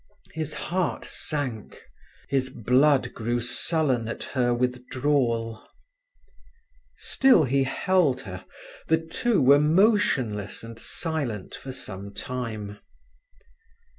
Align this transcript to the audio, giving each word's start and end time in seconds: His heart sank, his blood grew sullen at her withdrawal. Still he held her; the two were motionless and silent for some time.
His 0.33 0.55
heart 0.55 1.05
sank, 1.05 1.79
his 2.27 2.49
blood 2.49 3.13
grew 3.13 3.39
sullen 3.39 4.07
at 4.07 4.23
her 4.33 4.51
withdrawal. 4.51 5.63
Still 6.97 7.43
he 7.43 7.65
held 7.65 8.21
her; 8.21 8.43
the 8.87 8.97
two 8.97 9.39
were 9.39 9.59
motionless 9.59 10.63
and 10.63 10.79
silent 10.79 11.53
for 11.53 11.71
some 11.71 12.15
time. 12.15 12.79